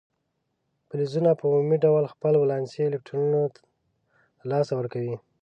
[0.87, 3.61] فلزونه په عمومي ډول خپل ولانسي الکترونونه له
[4.51, 5.15] لاسه ورکوي.